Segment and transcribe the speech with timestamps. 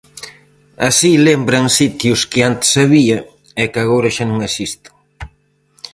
[0.87, 3.17] Así lembran sitios que antes había
[3.61, 4.93] e que agora xa non existen.